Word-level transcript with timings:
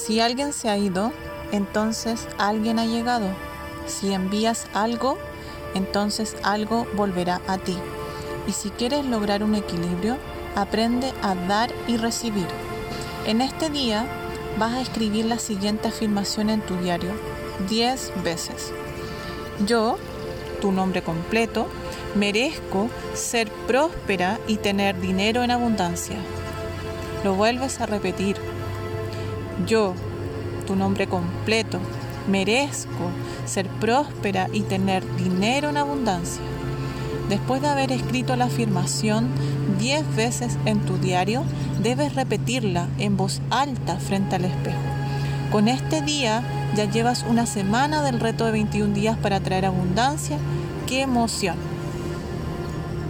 Si 0.00 0.18
alguien 0.18 0.54
se 0.54 0.70
ha 0.70 0.78
ido, 0.78 1.12
entonces 1.52 2.26
alguien 2.38 2.78
ha 2.78 2.86
llegado. 2.86 3.26
Si 3.86 4.14
envías 4.14 4.66
algo, 4.72 5.18
entonces 5.74 6.36
algo 6.42 6.86
volverá 6.96 7.42
a 7.46 7.58
ti. 7.58 7.76
Y 8.48 8.52
si 8.52 8.70
quieres 8.70 9.04
lograr 9.04 9.42
un 9.42 9.54
equilibrio, 9.54 10.16
aprende 10.56 11.12
a 11.22 11.34
dar 11.34 11.70
y 11.86 11.98
recibir. 11.98 12.46
En 13.26 13.42
este 13.42 13.68
día 13.68 14.06
vas 14.58 14.72
a 14.72 14.80
escribir 14.80 15.26
la 15.26 15.38
siguiente 15.38 15.88
afirmación 15.88 16.48
en 16.48 16.62
tu 16.62 16.76
diario 16.76 17.12
10 17.68 18.24
veces. 18.24 18.72
Yo, 19.66 19.98
tu 20.62 20.72
nombre 20.72 21.02
completo, 21.02 21.66
merezco 22.14 22.88
ser 23.12 23.52
próspera 23.66 24.40
y 24.46 24.56
tener 24.56 24.98
dinero 24.98 25.42
en 25.42 25.50
abundancia. 25.50 26.16
Lo 27.22 27.34
vuelves 27.34 27.82
a 27.82 27.86
repetir. 27.86 28.36
Yo, 29.66 29.94
tu 30.66 30.76
nombre 30.76 31.06
completo, 31.06 31.78
merezco 32.28 33.10
ser 33.44 33.66
próspera 33.68 34.48
y 34.52 34.62
tener 34.62 35.04
dinero 35.16 35.70
en 35.70 35.76
abundancia. 35.76 36.42
Después 37.28 37.62
de 37.62 37.68
haber 37.68 37.92
escrito 37.92 38.34
la 38.36 38.46
afirmación 38.46 39.28
10 39.78 40.16
veces 40.16 40.58
en 40.66 40.80
tu 40.80 40.98
diario, 40.98 41.44
debes 41.82 42.14
repetirla 42.14 42.88
en 42.98 43.16
voz 43.16 43.40
alta 43.50 43.96
frente 43.96 44.36
al 44.36 44.44
espejo. 44.44 44.78
Con 45.52 45.68
este 45.68 46.02
día 46.02 46.42
ya 46.74 46.84
llevas 46.84 47.24
una 47.28 47.46
semana 47.46 48.02
del 48.02 48.20
reto 48.20 48.44
de 48.46 48.52
21 48.52 48.94
días 48.94 49.16
para 49.16 49.40
traer 49.40 49.66
abundancia. 49.66 50.38
¡Qué 50.86 51.02
emoción! 51.02 51.56